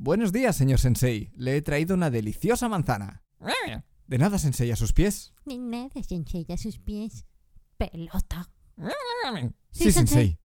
Buenos 0.00 0.30
días, 0.30 0.54
señor 0.54 0.78
Sensei. 0.78 1.32
Le 1.34 1.56
he 1.56 1.60
traído 1.60 1.96
una 1.96 2.08
deliciosa 2.08 2.68
manzana. 2.68 3.24
De 4.06 4.16
nada, 4.16 4.38
Sensei, 4.38 4.70
a 4.70 4.76
sus 4.76 4.92
pies. 4.92 5.34
Ni 5.44 5.58
nada 5.58 6.00
se 6.06 6.14
enseña 6.14 6.54
a 6.54 6.56
sus 6.56 6.78
pies. 6.78 7.26
Pelota. 7.76 8.48
Sí, 9.72 9.90
Sensei. 9.90 10.38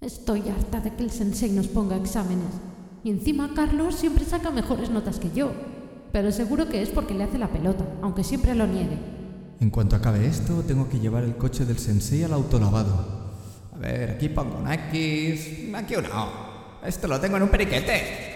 Estoy 0.00 0.48
harta 0.48 0.80
de 0.80 0.96
que 0.96 1.02
el 1.02 1.10
sensei 1.10 1.50
nos 1.50 1.68
ponga 1.68 1.98
exámenes. 1.98 2.54
Y 3.04 3.10
encima 3.10 3.52
Carlos 3.54 3.96
siempre 3.96 4.24
saca 4.24 4.50
mejores 4.50 4.88
notas 4.88 5.18
que 5.18 5.30
yo. 5.30 5.52
Pero 6.10 6.32
seguro 6.32 6.70
que 6.70 6.80
es 6.80 6.88
porque 6.88 7.12
le 7.12 7.24
hace 7.24 7.36
la 7.36 7.52
pelota, 7.52 7.84
aunque 8.00 8.24
siempre 8.24 8.54
lo 8.54 8.66
niegue. 8.66 8.96
En 9.60 9.68
cuanto 9.68 9.94
acabe 9.94 10.26
esto, 10.26 10.62
tengo 10.62 10.88
que 10.88 11.00
llevar 11.00 11.22
el 11.22 11.36
coche 11.36 11.66
del 11.66 11.78
Sensei 11.78 12.22
al 12.22 12.32
autolavado. 12.32 13.34
A 13.74 13.76
ver, 13.76 14.12
aquí 14.12 14.30
pongo 14.30 14.56
un 14.56 14.72
X. 14.72 15.74
Aquí 15.74 15.96
uno. 15.96 16.48
Esto 16.82 17.08
lo 17.08 17.20
tengo 17.20 17.36
en 17.36 17.42
un 17.42 17.50
periquete. 17.50 18.27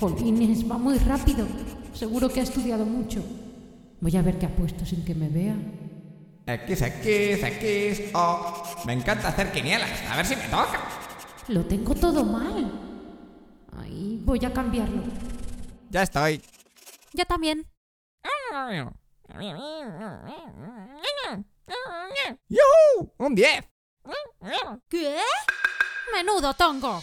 Jolines, 0.00 0.70
va 0.70 0.78
muy 0.78 0.98
rápido. 0.98 1.46
Seguro 1.92 2.28
que 2.28 2.40
ha 2.40 2.42
estudiado 2.42 2.84
mucho. 2.84 3.22
Voy 4.00 4.16
a 4.16 4.22
ver 4.22 4.38
qué 4.38 4.46
ha 4.46 4.54
puesto 4.54 4.84
sin 4.84 5.04
que 5.04 5.14
me 5.14 5.28
vea. 5.28 5.56
X, 6.46 6.82
X, 6.82 7.42
X, 7.42 8.10
O. 8.14 8.62
Me 8.84 8.92
encanta 8.92 9.28
hacer 9.28 9.50
quinielas. 9.52 9.88
A 10.10 10.16
ver 10.16 10.26
si 10.26 10.36
me 10.36 10.44
toca. 10.44 10.80
Lo 11.48 11.64
tengo 11.64 11.94
todo 11.94 12.24
mal. 12.24 12.70
Ay, 13.72 14.20
voy 14.24 14.44
a 14.44 14.52
cambiarlo. 14.52 15.02
Ya 15.90 16.02
estoy. 16.02 16.42
Yo 17.12 17.24
también. 17.24 17.66
¡Yuhu! 22.48 23.12
¡Un 23.18 23.34
10! 23.34 23.64
¿Qué? 24.88 25.16
Menudo 26.12 26.54
tongo. 26.54 27.02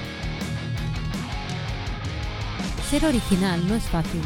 Ser 2.91 3.05
original 3.05 3.65
no 3.69 3.75
es 3.75 3.83
fácil. 3.83 4.19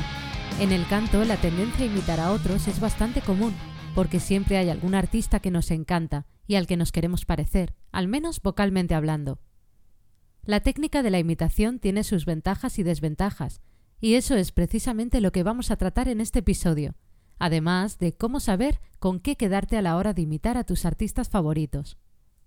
En 0.59 0.71
el 0.71 0.87
canto, 0.87 1.23
la 1.23 1.37
tendencia 1.37 1.85
a 1.85 1.87
imitar 1.87 2.19
a 2.19 2.31
otros 2.31 2.67
es 2.67 2.79
bastante 2.79 3.21
común, 3.21 3.53
porque 3.93 4.19
siempre 4.19 4.57
hay 4.57 4.69
algún 4.69 4.95
artista 4.95 5.39
que 5.39 5.51
nos 5.51 5.69
encanta 5.69 6.25
y 6.47 6.55
al 6.55 6.65
que 6.65 6.75
nos 6.75 6.91
queremos 6.91 7.25
parecer, 7.25 7.75
al 7.91 8.07
menos 8.07 8.41
vocalmente 8.41 8.95
hablando. 8.95 9.37
La 10.45 10.61
técnica 10.61 11.03
de 11.03 11.11
la 11.11 11.19
imitación 11.19 11.77
tiene 11.77 12.03
sus 12.03 12.25
ventajas 12.25 12.79
y 12.79 12.81
desventajas, 12.81 13.61
y 14.01 14.15
eso 14.15 14.35
es 14.35 14.51
precisamente 14.51 15.21
lo 15.21 15.31
que 15.31 15.43
vamos 15.43 15.69
a 15.69 15.75
tratar 15.75 16.07
en 16.07 16.19
este 16.19 16.39
episodio, 16.39 16.95
además 17.37 17.99
de 17.99 18.13
cómo 18.13 18.39
saber 18.39 18.81
con 18.97 19.19
qué 19.19 19.35
quedarte 19.35 19.77
a 19.77 19.83
la 19.83 19.95
hora 19.95 20.15
de 20.15 20.23
imitar 20.23 20.57
a 20.57 20.63
tus 20.63 20.85
artistas 20.85 21.29
favoritos. 21.29 21.99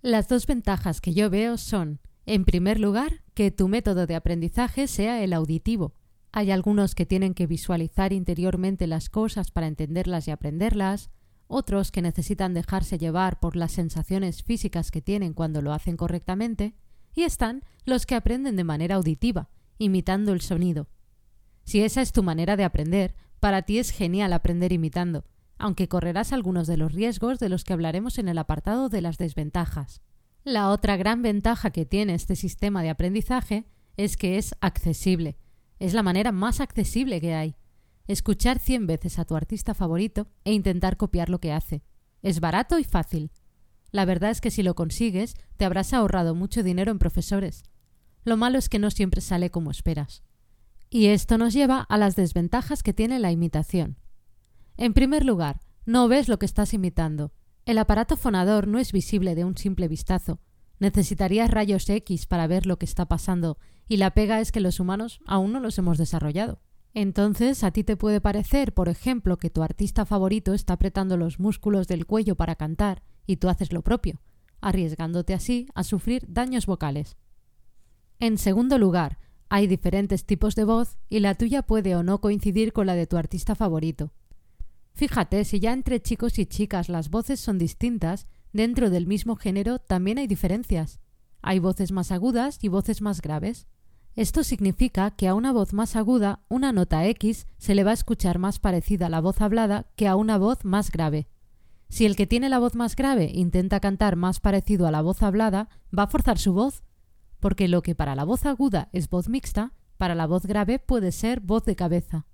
Las 0.02 0.26
dos 0.26 0.48
ventajas 0.48 1.00
que 1.00 1.14
yo 1.14 1.30
veo 1.30 1.56
son, 1.58 2.00
en 2.26 2.44
primer 2.44 2.80
lugar, 2.80 3.22
que 3.34 3.52
tu 3.52 3.68
método 3.68 4.08
de 4.08 4.16
aprendizaje 4.16 4.88
sea 4.88 5.22
el 5.22 5.32
auditivo. 5.32 5.94
Hay 6.38 6.52
algunos 6.52 6.94
que 6.94 7.04
tienen 7.04 7.34
que 7.34 7.48
visualizar 7.48 8.12
interiormente 8.12 8.86
las 8.86 9.10
cosas 9.10 9.50
para 9.50 9.66
entenderlas 9.66 10.28
y 10.28 10.30
aprenderlas, 10.30 11.10
otros 11.48 11.90
que 11.90 12.00
necesitan 12.00 12.54
dejarse 12.54 12.96
llevar 12.96 13.40
por 13.40 13.56
las 13.56 13.72
sensaciones 13.72 14.44
físicas 14.44 14.92
que 14.92 15.02
tienen 15.02 15.32
cuando 15.32 15.62
lo 15.62 15.72
hacen 15.72 15.96
correctamente, 15.96 16.76
y 17.12 17.24
están 17.24 17.64
los 17.86 18.06
que 18.06 18.14
aprenden 18.14 18.54
de 18.54 18.62
manera 18.62 18.94
auditiva, 18.94 19.48
imitando 19.78 20.32
el 20.32 20.40
sonido. 20.40 20.86
Si 21.64 21.80
esa 21.80 22.02
es 22.02 22.12
tu 22.12 22.22
manera 22.22 22.56
de 22.56 22.62
aprender, 22.62 23.16
para 23.40 23.62
ti 23.62 23.80
es 23.80 23.90
genial 23.90 24.32
aprender 24.32 24.70
imitando, 24.70 25.24
aunque 25.58 25.88
correrás 25.88 26.32
algunos 26.32 26.68
de 26.68 26.76
los 26.76 26.92
riesgos 26.92 27.40
de 27.40 27.48
los 27.48 27.64
que 27.64 27.72
hablaremos 27.72 28.16
en 28.16 28.28
el 28.28 28.38
apartado 28.38 28.88
de 28.88 29.00
las 29.00 29.18
desventajas. 29.18 30.02
La 30.44 30.70
otra 30.70 30.96
gran 30.96 31.20
ventaja 31.20 31.70
que 31.72 31.84
tiene 31.84 32.14
este 32.14 32.36
sistema 32.36 32.84
de 32.84 32.90
aprendizaje 32.90 33.64
es 33.96 34.16
que 34.16 34.38
es 34.38 34.54
accesible. 34.60 35.36
Es 35.78 35.94
la 35.94 36.02
manera 36.02 36.32
más 36.32 36.60
accesible 36.60 37.20
que 37.20 37.34
hay. 37.34 37.56
Escuchar 38.06 38.58
cien 38.58 38.86
veces 38.86 39.18
a 39.18 39.24
tu 39.24 39.36
artista 39.36 39.74
favorito 39.74 40.28
e 40.44 40.52
intentar 40.52 40.96
copiar 40.96 41.28
lo 41.28 41.40
que 41.40 41.52
hace. 41.52 41.82
Es 42.22 42.40
barato 42.40 42.78
y 42.78 42.84
fácil. 42.84 43.30
La 43.90 44.04
verdad 44.04 44.30
es 44.30 44.40
que 44.40 44.50
si 44.50 44.62
lo 44.62 44.74
consigues, 44.74 45.34
te 45.56 45.64
habrás 45.64 45.92
ahorrado 45.92 46.34
mucho 46.34 46.62
dinero 46.62 46.90
en 46.90 46.98
profesores. 46.98 47.62
Lo 48.24 48.36
malo 48.36 48.58
es 48.58 48.68
que 48.68 48.78
no 48.78 48.90
siempre 48.90 49.20
sale 49.20 49.50
como 49.50 49.70
esperas. 49.70 50.22
Y 50.90 51.06
esto 51.06 51.38
nos 51.38 51.52
lleva 51.52 51.80
a 51.80 51.98
las 51.98 52.16
desventajas 52.16 52.82
que 52.82 52.92
tiene 52.92 53.18
la 53.18 53.30
imitación. 53.30 53.98
En 54.76 54.94
primer 54.94 55.24
lugar, 55.24 55.60
no 55.86 56.08
ves 56.08 56.28
lo 56.28 56.38
que 56.38 56.46
estás 56.46 56.74
imitando. 56.74 57.32
El 57.66 57.78
aparato 57.78 58.16
fonador 58.16 58.66
no 58.66 58.78
es 58.78 58.92
visible 58.92 59.34
de 59.34 59.44
un 59.44 59.56
simple 59.56 59.88
vistazo. 59.88 60.40
Necesitarías 60.80 61.50
rayos 61.50 61.88
X 61.88 62.26
para 62.26 62.46
ver 62.46 62.66
lo 62.66 62.78
que 62.78 62.84
está 62.84 63.06
pasando, 63.06 63.58
y 63.88 63.96
la 63.96 64.12
pega 64.12 64.40
es 64.40 64.52
que 64.52 64.60
los 64.60 64.80
humanos 64.80 65.20
aún 65.26 65.52
no 65.52 65.60
los 65.60 65.78
hemos 65.78 65.98
desarrollado. 65.98 66.60
Entonces, 66.94 67.64
a 67.64 67.70
ti 67.70 67.84
te 67.84 67.96
puede 67.96 68.20
parecer, 68.20 68.74
por 68.74 68.88
ejemplo, 68.88 69.38
que 69.38 69.50
tu 69.50 69.62
artista 69.62 70.04
favorito 70.04 70.54
está 70.54 70.74
apretando 70.74 71.16
los 71.16 71.38
músculos 71.38 71.86
del 71.88 72.06
cuello 72.06 72.34
para 72.34 72.56
cantar, 72.56 73.02
y 73.26 73.36
tú 73.36 73.48
haces 73.48 73.72
lo 73.72 73.82
propio, 73.82 74.20
arriesgándote 74.60 75.34
así 75.34 75.68
a 75.74 75.84
sufrir 75.84 76.24
daños 76.28 76.66
vocales. 76.66 77.16
En 78.20 78.38
segundo 78.38 78.78
lugar, 78.78 79.18
hay 79.48 79.66
diferentes 79.66 80.24
tipos 80.24 80.54
de 80.54 80.64
voz 80.64 80.98
y 81.08 81.20
la 81.20 81.34
tuya 81.34 81.62
puede 81.62 81.96
o 81.96 82.02
no 82.02 82.20
coincidir 82.20 82.72
con 82.72 82.86
la 82.86 82.94
de 82.94 83.06
tu 83.06 83.16
artista 83.16 83.54
favorito. 83.54 84.12
Fíjate, 84.94 85.44
si 85.44 85.60
ya 85.60 85.72
entre 85.72 86.02
chicos 86.02 86.38
y 86.38 86.46
chicas 86.46 86.88
las 86.88 87.08
voces 87.10 87.38
son 87.40 87.56
distintas, 87.56 88.26
dentro 88.52 88.90
del 88.90 89.06
mismo 89.06 89.36
género 89.36 89.78
también 89.78 90.18
hay 90.18 90.26
diferencias. 90.26 91.00
Hay 91.42 91.58
voces 91.58 91.92
más 91.92 92.10
agudas 92.12 92.58
y 92.62 92.68
voces 92.68 93.00
más 93.02 93.20
graves. 93.20 93.66
Esto 94.14 94.42
significa 94.42 95.12
que 95.12 95.28
a 95.28 95.34
una 95.34 95.52
voz 95.52 95.72
más 95.72 95.94
aguda, 95.94 96.40
una 96.48 96.72
nota 96.72 97.06
X 97.06 97.46
se 97.58 97.74
le 97.74 97.84
va 97.84 97.92
a 97.92 97.94
escuchar 97.94 98.38
más 98.38 98.58
parecida 98.58 99.06
a 99.06 99.10
la 99.10 99.20
voz 99.20 99.40
hablada 99.40 99.86
que 99.94 100.08
a 100.08 100.16
una 100.16 100.38
voz 100.38 100.64
más 100.64 100.90
grave. 100.90 101.28
Si 101.88 102.04
el 102.04 102.16
que 102.16 102.26
tiene 102.26 102.48
la 102.48 102.58
voz 102.58 102.74
más 102.74 102.96
grave 102.96 103.30
intenta 103.32 103.80
cantar 103.80 104.16
más 104.16 104.40
parecido 104.40 104.86
a 104.86 104.90
la 104.90 105.02
voz 105.02 105.22
hablada, 105.22 105.68
va 105.96 106.04
a 106.04 106.08
forzar 106.08 106.38
su 106.38 106.52
voz, 106.52 106.82
porque 107.40 107.68
lo 107.68 107.82
que 107.82 107.94
para 107.94 108.14
la 108.14 108.24
voz 108.24 108.44
aguda 108.44 108.88
es 108.92 109.08
voz 109.08 109.28
mixta, 109.28 109.72
para 109.96 110.14
la 110.14 110.26
voz 110.26 110.46
grave 110.46 110.78
puede 110.78 111.12
ser 111.12 111.40
voz 111.40 111.64
de 111.64 111.76
cabeza. 111.76 112.26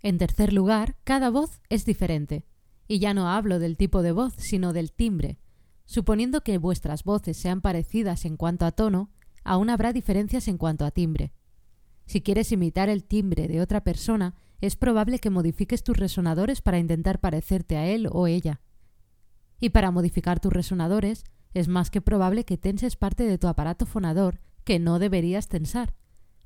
En 0.00 0.18
tercer 0.18 0.52
lugar, 0.52 0.96
cada 1.04 1.30
voz 1.30 1.60
es 1.68 1.84
diferente. 1.84 2.46
Y 2.88 3.00
ya 3.00 3.14
no 3.14 3.28
hablo 3.28 3.58
del 3.58 3.76
tipo 3.76 4.02
de 4.02 4.12
voz, 4.12 4.34
sino 4.38 4.72
del 4.72 4.92
timbre. 4.92 5.40
Suponiendo 5.86 6.42
que 6.42 6.58
vuestras 6.58 7.04
voces 7.04 7.36
sean 7.36 7.60
parecidas 7.60 8.24
en 8.24 8.36
cuanto 8.36 8.66
a 8.66 8.72
tono, 8.72 9.10
aún 9.44 9.70
habrá 9.70 9.92
diferencias 9.92 10.48
en 10.48 10.58
cuanto 10.58 10.84
a 10.84 10.90
timbre. 10.90 11.32
Si 12.06 12.20
quieres 12.20 12.52
imitar 12.52 12.88
el 12.88 13.04
timbre 13.04 13.48
de 13.48 13.60
otra 13.60 13.82
persona, 13.82 14.34
es 14.60 14.76
probable 14.76 15.18
que 15.18 15.30
modifiques 15.30 15.82
tus 15.82 15.96
resonadores 15.96 16.60
para 16.60 16.78
intentar 16.78 17.20
parecerte 17.20 17.76
a 17.76 17.86
él 17.86 18.08
o 18.10 18.26
ella. 18.26 18.60
Y 19.60 19.70
para 19.70 19.90
modificar 19.90 20.40
tus 20.40 20.52
resonadores, 20.52 21.24
es 21.54 21.68
más 21.68 21.90
que 21.90 22.00
probable 22.00 22.44
que 22.44 22.58
tenses 22.58 22.96
parte 22.96 23.24
de 23.24 23.38
tu 23.38 23.48
aparato 23.48 23.86
fonador 23.86 24.40
que 24.64 24.78
no 24.78 24.98
deberías 24.98 25.48
tensar, 25.48 25.94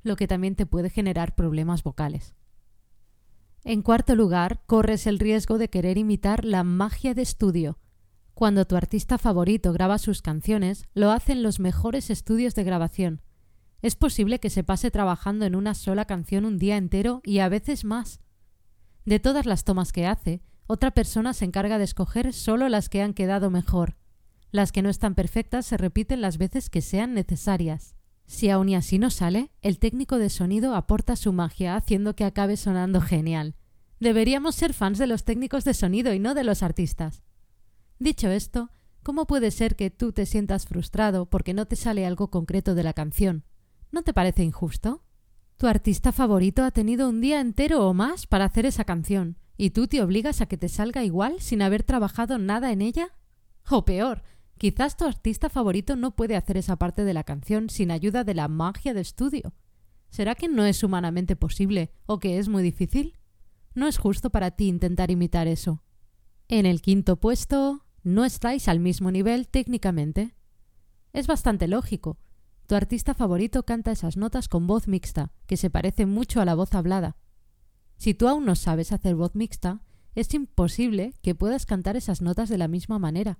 lo 0.03 0.15
que 0.15 0.27
también 0.27 0.55
te 0.55 0.65
puede 0.65 0.89
generar 0.89 1.35
problemas 1.35 1.83
vocales. 1.83 2.33
En 3.63 3.81
cuarto 3.81 4.15
lugar, 4.15 4.63
corres 4.65 5.05
el 5.07 5.19
riesgo 5.19 5.57
de 5.57 5.69
querer 5.69 5.97
imitar 5.97 6.45
la 6.45 6.63
magia 6.63 7.13
de 7.13 7.21
estudio. 7.21 7.77
Cuando 8.41 8.65
tu 8.65 8.75
artista 8.75 9.19
favorito 9.19 9.71
graba 9.71 9.99
sus 9.99 10.23
canciones, 10.23 10.85
lo 10.95 11.11
hace 11.11 11.33
en 11.33 11.43
los 11.43 11.59
mejores 11.59 12.09
estudios 12.09 12.55
de 12.55 12.63
grabación. 12.63 13.21
Es 13.83 13.95
posible 13.95 14.39
que 14.39 14.49
se 14.49 14.63
pase 14.63 14.89
trabajando 14.89 15.45
en 15.45 15.55
una 15.55 15.75
sola 15.75 16.05
canción 16.05 16.45
un 16.45 16.57
día 16.57 16.75
entero 16.75 17.21
y 17.23 17.37
a 17.37 17.49
veces 17.49 17.85
más. 17.85 18.19
De 19.05 19.19
todas 19.19 19.45
las 19.45 19.63
tomas 19.63 19.91
que 19.91 20.07
hace, 20.07 20.41
otra 20.65 20.89
persona 20.89 21.35
se 21.35 21.45
encarga 21.45 21.77
de 21.77 21.83
escoger 21.83 22.33
solo 22.33 22.67
las 22.67 22.89
que 22.89 23.03
han 23.03 23.13
quedado 23.13 23.51
mejor. 23.51 23.95
Las 24.49 24.71
que 24.71 24.81
no 24.81 24.89
están 24.89 25.13
perfectas 25.13 25.67
se 25.67 25.77
repiten 25.77 26.19
las 26.21 26.39
veces 26.39 26.71
que 26.71 26.81
sean 26.81 27.13
necesarias. 27.13 27.93
Si 28.25 28.49
aún 28.49 28.69
y 28.69 28.75
así 28.75 28.97
no 28.97 29.11
sale, 29.11 29.51
el 29.61 29.77
técnico 29.77 30.17
de 30.17 30.31
sonido 30.31 30.73
aporta 30.73 31.15
su 31.15 31.31
magia 31.31 31.75
haciendo 31.75 32.15
que 32.15 32.25
acabe 32.25 32.57
sonando 32.57 33.01
genial. 33.01 33.53
Deberíamos 33.99 34.55
ser 34.55 34.73
fans 34.73 34.97
de 34.97 35.05
los 35.05 35.25
técnicos 35.25 35.63
de 35.63 35.75
sonido 35.75 36.11
y 36.11 36.17
no 36.17 36.33
de 36.33 36.43
los 36.43 36.63
artistas. 36.63 37.21
Dicho 38.01 38.31
esto, 38.31 38.71
¿cómo 39.03 39.27
puede 39.27 39.51
ser 39.51 39.75
que 39.75 39.91
tú 39.91 40.11
te 40.11 40.25
sientas 40.25 40.65
frustrado 40.65 41.27
porque 41.27 41.53
no 41.53 41.67
te 41.67 41.75
sale 41.75 42.03
algo 42.03 42.31
concreto 42.31 42.73
de 42.73 42.81
la 42.81 42.93
canción? 42.93 43.45
¿No 43.91 44.01
te 44.01 44.11
parece 44.11 44.43
injusto? 44.43 45.03
Tu 45.57 45.67
artista 45.67 46.11
favorito 46.11 46.63
ha 46.63 46.71
tenido 46.71 47.07
un 47.07 47.21
día 47.21 47.39
entero 47.39 47.87
o 47.87 47.93
más 47.93 48.25
para 48.25 48.45
hacer 48.45 48.65
esa 48.65 48.85
canción, 48.85 49.37
y 49.55 49.69
tú 49.69 49.85
te 49.85 50.01
obligas 50.01 50.41
a 50.41 50.47
que 50.47 50.57
te 50.57 50.67
salga 50.67 51.03
igual 51.03 51.41
sin 51.41 51.61
haber 51.61 51.83
trabajado 51.83 52.39
nada 52.39 52.71
en 52.71 52.81
ella? 52.81 53.09
O 53.69 53.85
peor, 53.85 54.23
quizás 54.57 54.97
tu 54.97 55.05
artista 55.05 55.47
favorito 55.49 55.95
no 55.95 56.15
puede 56.15 56.35
hacer 56.35 56.57
esa 56.57 56.77
parte 56.77 57.03
de 57.03 57.13
la 57.13 57.23
canción 57.23 57.69
sin 57.69 57.91
ayuda 57.91 58.23
de 58.23 58.33
la 58.33 58.47
magia 58.47 58.95
de 58.95 59.01
estudio. 59.01 59.53
¿Será 60.09 60.33
que 60.33 60.47
no 60.47 60.65
es 60.65 60.83
humanamente 60.83 61.35
posible 61.35 61.91
o 62.07 62.17
que 62.17 62.39
es 62.39 62.49
muy 62.49 62.63
difícil? 62.63 63.19
No 63.75 63.87
es 63.87 63.99
justo 63.99 64.31
para 64.31 64.49
ti 64.49 64.69
intentar 64.69 65.11
imitar 65.11 65.47
eso. 65.47 65.83
En 66.47 66.65
el 66.65 66.81
quinto 66.81 67.15
puesto, 67.17 67.80
no 68.03 68.25
estáis 68.25 68.67
al 68.67 68.79
mismo 68.79 69.11
nivel 69.11 69.47
técnicamente. 69.47 70.35
Es 71.13 71.27
bastante 71.27 71.67
lógico. 71.67 72.17
Tu 72.67 72.75
artista 72.75 73.13
favorito 73.13 73.63
canta 73.63 73.91
esas 73.91 74.17
notas 74.17 74.47
con 74.47 74.65
voz 74.65 74.87
mixta, 74.87 75.31
que 75.45 75.57
se 75.57 75.69
parece 75.69 76.05
mucho 76.05 76.41
a 76.41 76.45
la 76.45 76.55
voz 76.55 76.73
hablada. 76.73 77.17
Si 77.97 78.13
tú 78.13 78.27
aún 78.27 78.45
no 78.45 78.55
sabes 78.55 78.91
hacer 78.91 79.15
voz 79.15 79.35
mixta, 79.35 79.81
es 80.15 80.33
imposible 80.33 81.13
que 81.21 81.35
puedas 81.35 81.65
cantar 81.65 81.95
esas 81.95 82.21
notas 82.21 82.49
de 82.49 82.57
la 82.57 82.67
misma 82.67 82.97
manera. 82.97 83.39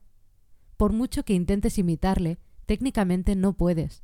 Por 0.78 0.94
mucho 0.94 1.24
que 1.24 1.34
intentes 1.34 1.78
imitarle, 1.78 2.40
técnicamente 2.66 3.36
no 3.36 3.54
puedes. 3.54 4.04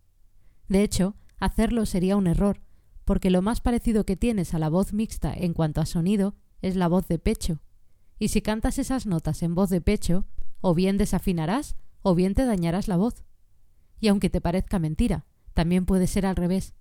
De 0.67 0.83
hecho, 0.83 1.15
hacerlo 1.39 1.85
sería 1.85 2.17
un 2.17 2.27
error, 2.27 2.61
porque 3.05 3.29
lo 3.29 3.41
más 3.41 3.61
parecido 3.61 4.05
que 4.05 4.17
tienes 4.17 4.53
a 4.53 4.59
la 4.59 4.69
voz 4.69 4.93
mixta 4.93 5.33
en 5.33 5.53
cuanto 5.53 5.81
a 5.81 5.85
sonido 5.85 6.35
es 6.61 6.75
la 6.75 6.87
voz 6.87 7.07
de 7.07 7.19
pecho. 7.19 7.61
Y 8.19 8.29
si 8.29 8.41
cantas 8.41 8.79
esas 8.79 9.05
notas 9.05 9.43
en 9.43 9.55
voz 9.55 9.69
de 9.69 9.79
pecho, 9.79 10.25
o 10.61 10.73
bien 10.73 10.97
desafinarás 10.97 11.75
o 12.01 12.15
bien 12.15 12.33
te 12.33 12.45
dañarás 12.45 12.87
la 12.87 12.97
voz. 12.97 13.23
Y 13.99 14.07
aunque 14.07 14.29
te 14.29 14.41
parezca 14.41 14.79
mentira, 14.79 15.25
también 15.53 15.85
puede 15.85 16.07
ser 16.07 16.25
al 16.25 16.35
revés. 16.35 16.73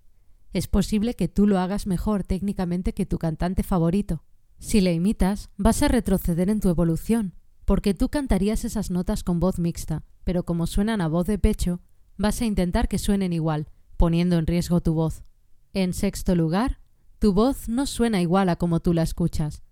Es 0.53 0.69
posible 0.69 1.15
que 1.15 1.29
tú 1.29 1.47
lo 1.47 1.59
hagas 1.59 1.87
mejor 1.87 2.25
técnicamente 2.25 2.95
que 2.95 3.07
tu 3.07 3.19
cantante 3.19 3.63
favorito. 3.63 4.23
Si 4.59 4.81
le 4.81 4.95
imitas, 4.95 5.51
vas 5.57 5.83
a 5.83 5.89
retroceder 5.89 6.49
en 6.49 6.61
tu 6.61 6.69
evolución, 6.69 7.35
porque 7.65 7.95
tú 7.95 8.09
cantarías 8.09 8.65
esas 8.65 8.91
notas 8.91 9.23
con 9.23 9.41
voz 9.41 9.59
mixta, 9.59 10.05
pero 10.25 10.45
como 10.45 10.67
suenan 10.67 11.01
a 11.01 11.09
voz 11.09 11.27
de 11.27 11.39
pecho, 11.39 11.81
vas 12.17 12.41
a 12.41 12.47
intentar 12.47 12.89
que 12.89 12.99
suenen 12.99 13.33
igual, 13.33 13.69
poniendo 13.97 14.39
en 14.39 14.47
riesgo 14.47 14.81
tu 14.81 14.95
voz. 14.95 15.25
En 15.73 15.93
sexto 15.93 16.35
lugar, 16.35 16.81
tu 17.19 17.33
voz 17.33 17.69
no 17.69 17.87
suena 17.87 18.23
igual 18.23 18.49
a 18.49 18.57
como 18.57 18.81
tú 18.81 18.93
la 18.93 19.03
escuchas. 19.03 19.63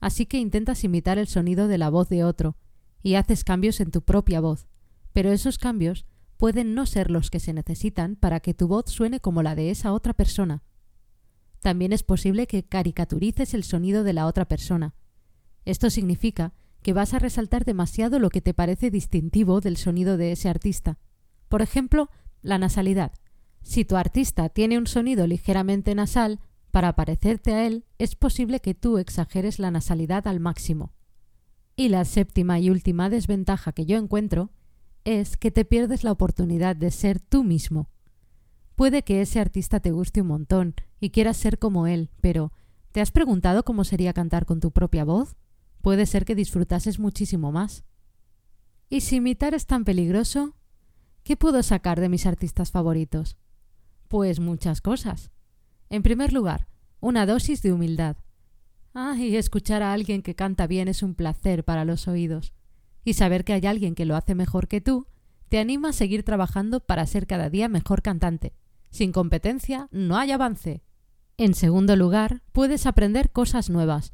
Así 0.00 0.26
que 0.26 0.38
intentas 0.38 0.84
imitar 0.84 1.18
el 1.18 1.28
sonido 1.28 1.68
de 1.68 1.78
la 1.78 1.90
voz 1.90 2.08
de 2.08 2.24
otro, 2.24 2.56
y 3.02 3.14
haces 3.14 3.44
cambios 3.44 3.80
en 3.80 3.90
tu 3.90 4.02
propia 4.02 4.40
voz, 4.40 4.68
pero 5.12 5.32
esos 5.32 5.58
cambios 5.58 6.06
pueden 6.36 6.74
no 6.74 6.86
ser 6.86 7.10
los 7.10 7.30
que 7.30 7.40
se 7.40 7.52
necesitan 7.52 8.16
para 8.16 8.40
que 8.40 8.54
tu 8.54 8.68
voz 8.68 8.86
suene 8.86 9.20
como 9.20 9.42
la 9.42 9.54
de 9.54 9.70
esa 9.70 9.92
otra 9.92 10.12
persona. 10.12 10.62
También 11.60 11.92
es 11.92 12.02
posible 12.02 12.46
que 12.46 12.64
caricaturices 12.64 13.54
el 13.54 13.62
sonido 13.62 14.02
de 14.02 14.12
la 14.12 14.26
otra 14.26 14.46
persona. 14.46 14.94
Esto 15.64 15.90
significa 15.90 16.52
que 16.82 16.92
vas 16.92 17.14
a 17.14 17.20
resaltar 17.20 17.64
demasiado 17.64 18.18
lo 18.18 18.30
que 18.30 18.40
te 18.40 18.54
parece 18.54 18.90
distintivo 18.90 19.60
del 19.60 19.76
sonido 19.76 20.16
de 20.16 20.32
ese 20.32 20.48
artista. 20.48 20.98
Por 21.48 21.62
ejemplo, 21.62 22.10
la 22.42 22.58
nasalidad. 22.58 23.12
Si 23.62 23.84
tu 23.84 23.96
artista 23.96 24.48
tiene 24.48 24.78
un 24.78 24.88
sonido 24.88 25.28
ligeramente 25.28 25.94
nasal, 25.94 26.40
para 26.72 26.94
parecerte 26.94 27.52
a 27.52 27.66
él, 27.66 27.84
es 27.98 28.16
posible 28.16 28.60
que 28.60 28.74
tú 28.74 28.98
exageres 28.98 29.58
la 29.58 29.70
nasalidad 29.70 30.26
al 30.26 30.40
máximo. 30.40 30.92
Y 31.76 31.88
la 31.88 32.04
séptima 32.04 32.58
y 32.60 32.70
última 32.70 33.08
desventaja 33.08 33.72
que 33.72 33.86
yo 33.86 33.96
encuentro 33.96 34.50
es 35.04 35.36
que 35.36 35.50
te 35.50 35.64
pierdes 35.64 36.04
la 36.04 36.12
oportunidad 36.12 36.76
de 36.76 36.90
ser 36.90 37.18
tú 37.18 37.44
mismo. 37.44 37.88
Puede 38.76 39.02
que 39.02 39.20
ese 39.20 39.40
artista 39.40 39.80
te 39.80 39.90
guste 39.90 40.20
un 40.20 40.28
montón 40.28 40.74
y 41.00 41.10
quieras 41.10 41.36
ser 41.36 41.58
como 41.58 41.86
él, 41.86 42.10
pero 42.20 42.52
¿te 42.92 43.00
has 43.00 43.10
preguntado 43.10 43.64
cómo 43.64 43.84
sería 43.84 44.12
cantar 44.12 44.46
con 44.46 44.60
tu 44.60 44.70
propia 44.70 45.04
voz? 45.04 45.36
Puede 45.82 46.06
ser 46.06 46.24
que 46.24 46.34
disfrutases 46.34 46.98
muchísimo 46.98 47.52
más. 47.52 47.84
¿Y 48.88 49.00
si 49.00 49.16
imitar 49.16 49.54
es 49.54 49.66
tan 49.66 49.84
peligroso? 49.84 50.54
¿Qué 51.24 51.36
puedo 51.36 51.62
sacar 51.62 52.00
de 52.00 52.08
mis 52.08 52.26
artistas 52.26 52.70
favoritos? 52.70 53.36
Pues 54.08 54.40
muchas 54.40 54.80
cosas. 54.80 55.30
En 55.88 56.02
primer 56.02 56.32
lugar, 56.32 56.68
una 57.00 57.26
dosis 57.26 57.62
de 57.62 57.72
humildad. 57.72 58.16
Ah, 58.94 59.16
y 59.18 59.36
escuchar 59.36 59.82
a 59.82 59.92
alguien 59.92 60.22
que 60.22 60.34
canta 60.34 60.66
bien 60.66 60.88
es 60.88 61.02
un 61.02 61.14
placer 61.14 61.64
para 61.64 61.84
los 61.84 62.08
oídos. 62.08 62.52
Y 63.04 63.14
saber 63.14 63.44
que 63.44 63.54
hay 63.54 63.66
alguien 63.66 63.94
que 63.94 64.04
lo 64.04 64.16
hace 64.16 64.34
mejor 64.34 64.68
que 64.68 64.80
tú 64.80 65.06
te 65.48 65.58
anima 65.58 65.90
a 65.90 65.92
seguir 65.92 66.22
trabajando 66.22 66.80
para 66.80 67.06
ser 67.06 67.26
cada 67.26 67.50
día 67.50 67.68
mejor 67.68 68.02
cantante. 68.02 68.54
Sin 68.90 69.12
competencia 69.12 69.88
no 69.90 70.16
hay 70.16 70.30
avance. 70.30 70.82
En 71.36 71.54
segundo 71.54 71.96
lugar, 71.96 72.42
puedes 72.52 72.86
aprender 72.86 73.32
cosas 73.32 73.70
nuevas. 73.70 74.12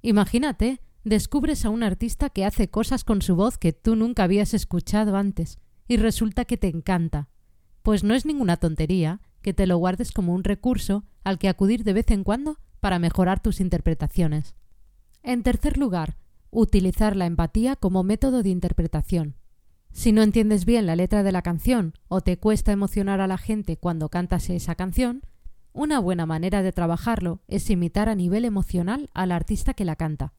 Imagínate, 0.00 0.80
descubres 1.04 1.64
a 1.64 1.70
un 1.70 1.82
artista 1.82 2.30
que 2.30 2.44
hace 2.44 2.68
cosas 2.68 3.04
con 3.04 3.22
su 3.22 3.36
voz 3.36 3.58
que 3.58 3.72
tú 3.72 3.96
nunca 3.96 4.24
habías 4.24 4.54
escuchado 4.54 5.16
antes, 5.16 5.58
y 5.88 5.96
resulta 5.96 6.44
que 6.44 6.56
te 6.56 6.68
encanta. 6.68 7.28
Pues 7.82 8.04
no 8.04 8.14
es 8.14 8.24
ninguna 8.24 8.56
tontería 8.56 9.20
que 9.42 9.52
te 9.52 9.66
lo 9.66 9.76
guardes 9.76 10.12
como 10.12 10.34
un 10.34 10.44
recurso 10.44 11.04
al 11.24 11.38
que 11.38 11.48
acudir 11.48 11.82
de 11.84 11.92
vez 11.92 12.10
en 12.10 12.24
cuando 12.24 12.58
para 12.82 12.98
mejorar 12.98 13.38
tus 13.38 13.60
interpretaciones. 13.60 14.56
En 15.22 15.44
tercer 15.44 15.78
lugar, 15.78 16.16
utilizar 16.50 17.14
la 17.14 17.26
empatía 17.26 17.76
como 17.76 18.02
método 18.02 18.42
de 18.42 18.48
interpretación. 18.48 19.36
Si 19.92 20.10
no 20.10 20.20
entiendes 20.20 20.64
bien 20.64 20.86
la 20.86 20.96
letra 20.96 21.22
de 21.22 21.30
la 21.30 21.42
canción 21.42 21.94
o 22.08 22.22
te 22.22 22.40
cuesta 22.40 22.72
emocionar 22.72 23.20
a 23.20 23.28
la 23.28 23.38
gente 23.38 23.76
cuando 23.76 24.08
cantas 24.08 24.50
esa 24.50 24.74
canción, 24.74 25.22
una 25.72 26.00
buena 26.00 26.26
manera 26.26 26.64
de 26.64 26.72
trabajarlo 26.72 27.40
es 27.46 27.70
imitar 27.70 28.08
a 28.08 28.16
nivel 28.16 28.44
emocional 28.44 29.10
al 29.14 29.30
artista 29.30 29.74
que 29.74 29.84
la 29.84 29.94
canta. 29.94 30.32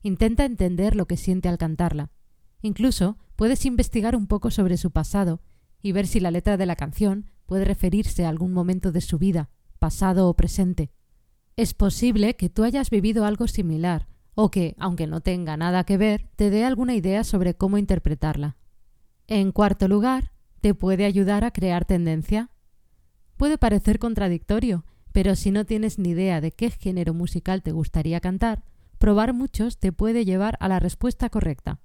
Intenta 0.00 0.46
entender 0.46 0.96
lo 0.96 1.06
que 1.06 1.18
siente 1.18 1.50
al 1.50 1.58
cantarla. 1.58 2.08
Incluso 2.62 3.18
puedes 3.36 3.66
investigar 3.66 4.16
un 4.16 4.28
poco 4.28 4.50
sobre 4.50 4.78
su 4.78 4.92
pasado 4.92 5.42
y 5.82 5.92
ver 5.92 6.06
si 6.06 6.20
la 6.20 6.30
letra 6.30 6.56
de 6.56 6.64
la 6.64 6.74
canción 6.74 7.26
puede 7.44 7.66
referirse 7.66 8.24
a 8.24 8.30
algún 8.30 8.54
momento 8.54 8.92
de 8.92 9.02
su 9.02 9.18
vida, 9.18 9.50
pasado 9.78 10.26
o 10.30 10.34
presente. 10.34 10.90
Es 11.56 11.72
posible 11.72 12.36
que 12.36 12.50
tú 12.50 12.64
hayas 12.64 12.90
vivido 12.90 13.24
algo 13.24 13.48
similar 13.48 14.08
o 14.34 14.50
que, 14.50 14.76
aunque 14.78 15.06
no 15.06 15.22
tenga 15.22 15.56
nada 15.56 15.84
que 15.84 15.96
ver, 15.96 16.28
te 16.36 16.50
dé 16.50 16.66
alguna 16.66 16.94
idea 16.94 17.24
sobre 17.24 17.54
cómo 17.54 17.78
interpretarla. 17.78 18.58
En 19.26 19.52
cuarto 19.52 19.88
lugar, 19.88 20.32
te 20.60 20.74
puede 20.74 21.06
ayudar 21.06 21.44
a 21.44 21.52
crear 21.52 21.86
tendencia. 21.86 22.50
Puede 23.38 23.56
parecer 23.56 23.98
contradictorio, 23.98 24.84
pero 25.12 25.34
si 25.34 25.50
no 25.50 25.64
tienes 25.64 25.98
ni 25.98 26.10
idea 26.10 26.42
de 26.42 26.52
qué 26.52 26.68
género 26.68 27.14
musical 27.14 27.62
te 27.62 27.72
gustaría 27.72 28.20
cantar, 28.20 28.62
probar 28.98 29.32
muchos 29.32 29.78
te 29.78 29.92
puede 29.92 30.26
llevar 30.26 30.58
a 30.60 30.68
la 30.68 30.78
respuesta 30.78 31.30
correcta. 31.30 31.80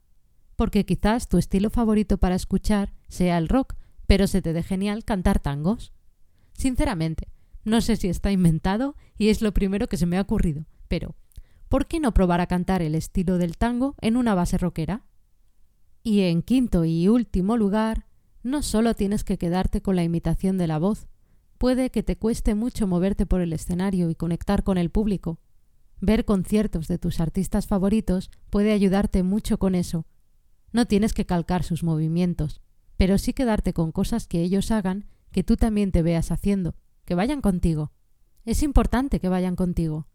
Porque 0.58 0.86
quizás 0.86 1.30
tu 1.30 1.38
estilo 1.38 1.70
favorito 1.70 2.18
para 2.18 2.36
escuchar 2.36 2.92
sea 3.08 3.38
el 3.38 3.48
rock, 3.48 3.76
pero 4.06 4.28
se 4.28 4.42
te 4.42 4.52
dé 4.52 4.64
genial 4.64 5.06
cantar 5.06 5.40
tangos. 5.40 5.94
Sinceramente, 6.52 7.31
no 7.64 7.82
sé 7.82 7.96
si 7.96 8.08
está 8.08 8.32
inventado 8.32 8.96
y 9.18 9.30
es 9.30 9.42
lo 9.42 9.54
primero 9.54 9.88
que 9.88 9.98
se 9.98 10.06
me 10.06 10.18
ha 10.18 10.22
ocurrido, 10.22 10.66
pero 10.88 11.16
¿por 11.70 11.88
qué 11.88 12.00
no 12.00 12.14
probar 12.14 12.42
a 12.42 12.48
cantar 12.48 12.82
el 12.82 12.96
estilo 12.96 13.38
del 13.38 13.58
tango 13.58 13.96
en 14.02 14.18
una 14.18 14.36
base 14.36 14.58
rockera? 14.58 15.06
Y 16.04 16.22
en 16.22 16.42
quinto 16.42 16.86
y 16.86 17.08
último 17.08 17.58
lugar, 17.58 18.08
no 18.42 18.64
solo 18.64 18.96
tienes 18.96 19.24
que 19.24 19.38
quedarte 19.38 19.82
con 19.82 19.96
la 19.96 20.04
imitación 20.04 20.58
de 20.58 20.68
la 20.68 20.80
voz, 20.80 21.08
puede 21.60 21.92
que 21.92 22.02
te 22.02 22.18
cueste 22.18 22.56
mucho 22.56 22.88
moverte 22.88 23.28
por 23.28 23.42
el 23.42 23.54
escenario 23.54 24.10
y 24.10 24.16
conectar 24.16 24.64
con 24.64 24.80
el 24.80 24.90
público. 24.90 25.40
Ver 26.00 26.26
conciertos 26.26 26.88
de 26.88 26.98
tus 26.98 27.20
artistas 27.20 27.68
favoritos 27.68 28.32
puede 28.50 28.72
ayudarte 28.72 29.22
mucho 29.22 29.60
con 29.60 29.76
eso. 29.76 30.08
No 30.72 30.88
tienes 30.88 31.14
que 31.14 31.28
calcar 31.28 31.64
sus 31.64 31.84
movimientos, 31.84 32.62
pero 32.98 33.20
sí 33.20 33.34
quedarte 33.34 33.74
con 33.74 33.92
cosas 33.92 34.28
que 34.28 34.42
ellos 34.42 34.72
hagan 34.72 35.06
que 35.32 35.44
tú 35.44 35.56
también 35.56 35.92
te 35.92 36.02
veas 36.02 36.32
haciendo 36.32 36.76
que 37.06 37.16
vayan 37.16 37.42
contigo. 37.42 37.92
Es 38.46 38.64
importante 38.64 39.20
que 39.20 39.30
vayan 39.30 39.56
contigo, 39.56 40.08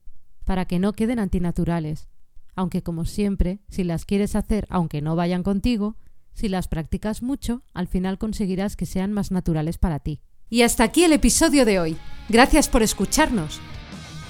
para 0.45 0.65
que 0.65 0.79
no 0.79 0.93
queden 0.93 1.19
antinaturales. 1.19 2.09
Aunque 2.55 2.83
como 2.83 3.05
siempre, 3.05 3.61
si 3.69 3.85
las 3.85 4.05
quieres 4.05 4.35
hacer 4.35 4.67
aunque 4.71 5.03
no 5.03 5.17
vayan 5.17 5.43
contigo, 5.43 5.97
si 6.33 6.49
las 6.49 6.69
practicas 6.69 7.23
mucho, 7.23 7.63
al 7.75 7.89
final 7.89 8.19
conseguirás 8.19 8.77
que 8.77 8.87
sean 8.87 9.13
más 9.13 9.31
naturales 9.31 9.79
para 9.79 10.01
ti. 10.01 10.21
Y 10.49 10.63
hasta 10.63 10.85
aquí 10.85 11.05
el 11.05 11.13
episodio 11.13 11.65
de 11.65 11.81
hoy. 11.81 11.97
Gracias 12.29 12.69
por 12.69 12.83
escucharnos. 12.83 13.61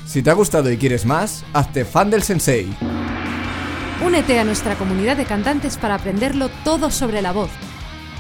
Si 0.07 0.23
te 0.23 0.31
ha 0.31 0.35
gustado 0.35 0.71
y 0.71 0.77
quieres 0.77 1.05
más, 1.05 1.45
hazte 1.53 1.85
fan 1.85 2.11
del 2.11 2.23
sensei. 2.23 2.69
Únete 4.05 4.39
a 4.39 4.45
nuestra 4.45 4.77
comunidad 4.77 5.17
de 5.17 5.25
cantantes 5.25 5.79
para 5.79 5.97
aprenderlo 5.97 6.49
todo 6.65 6.91
sobre 6.91 7.23
la 7.23 7.33
voz 7.33 7.51